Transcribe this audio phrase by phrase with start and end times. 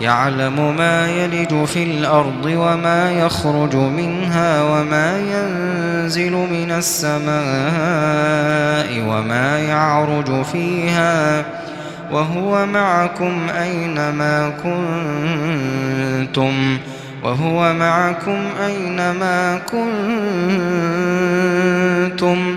[0.00, 7.38] يعلم ما يلج في الأرض وما يخرج منها وما ينزل من السماء
[9.08, 11.44] وما يعرج فيها
[12.12, 14.52] وهو معكم أينما
[16.22, 16.78] كنتم
[17.24, 19.60] وهو معكم أينما
[22.12, 22.56] كنتم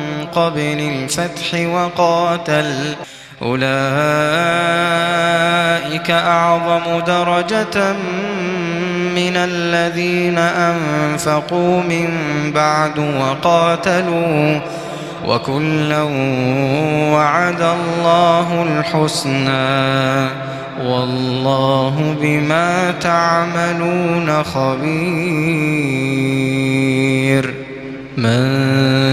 [0.35, 2.95] قبل الفتح وقاتل.
[3.41, 3.71] أولئك
[6.11, 7.93] أعظم درجة
[9.15, 12.09] من الذين أنفقوا من
[12.55, 14.59] بعد وقاتلوا.
[15.27, 16.01] وكلا
[17.13, 20.27] وعد الله الحسنى.
[20.85, 25.71] والله بما تعملون خبير.
[28.17, 28.90] من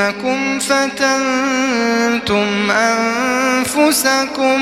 [0.00, 4.60] ولكنكم فتنتم أنفسكم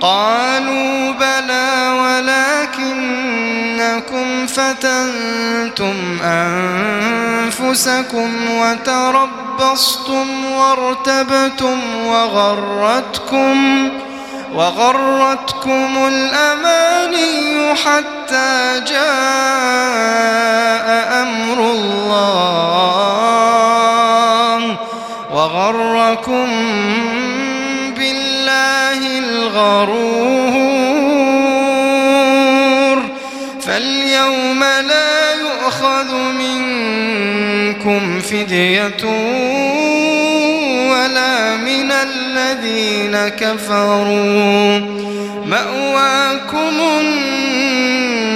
[0.00, 1.68] قالوا بلى
[2.80, 13.88] ولكنكم فتنتم أنفسكم وتربصتم وارتبتم وغرتكم
[14.54, 18.98] وغرتكم الأماني حتى جاء
[21.22, 22.58] أمر الله
[25.32, 26.48] وغركم
[27.96, 30.48] بالله الغرور
[33.60, 39.04] فاليوم لا يؤخذ منكم فدية
[40.90, 44.78] ولا من الذين كفروا
[45.46, 48.28] مأواكم النار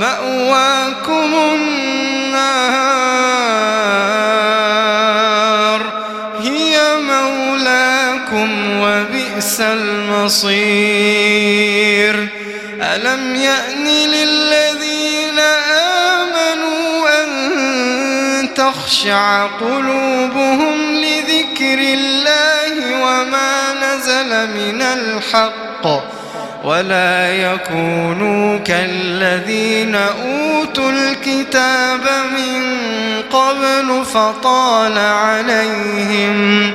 [0.00, 1.89] مأواكم النار
[9.50, 10.50] وبئس المصير.
[12.82, 15.38] ألم يأن للذين
[16.18, 25.86] آمنوا أن تخشع قلوبهم لذكر الله وما نزل من الحق
[26.64, 32.00] ولا يكونوا كالذين أوتوا الكتاب
[32.36, 32.62] من
[33.32, 36.74] قبل فطال عليهم فطال عليهم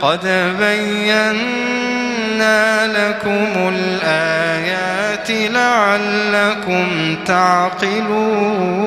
[0.00, 0.26] قد
[0.60, 1.76] بينا
[2.86, 8.80] لكم الآيات لعلكم تعقلون.